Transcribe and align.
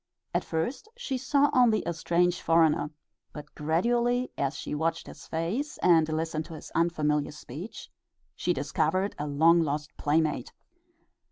At 0.33 0.43
first 0.43 0.89
she 0.97 1.15
saw 1.19 1.51
only 1.53 1.83
a 1.85 1.93
strange 1.93 2.41
foreigner, 2.41 2.89
but 3.33 3.53
gradually, 3.53 4.31
as 4.35 4.55
she 4.57 4.73
watched 4.73 5.05
his 5.05 5.27
face 5.27 5.77
and 5.83 6.09
listened 6.09 6.45
to 6.45 6.55
his 6.55 6.71
unfamiliar 6.73 7.29
speech, 7.29 7.87
she 8.35 8.51
discovered 8.51 9.13
a 9.19 9.27
long 9.27 9.61
lost 9.61 9.95
playmate. 9.97 10.53